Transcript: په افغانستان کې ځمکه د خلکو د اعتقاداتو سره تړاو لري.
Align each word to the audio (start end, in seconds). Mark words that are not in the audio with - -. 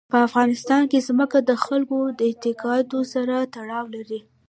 په 0.11 0.17
افغانستان 0.27 0.81
کې 0.91 1.05
ځمکه 1.07 1.37
د 1.49 1.51
خلکو 1.65 1.97
د 2.17 2.19
اعتقاداتو 2.29 2.99
سره 3.13 3.35
تړاو 3.55 3.85
لري. 3.95 4.19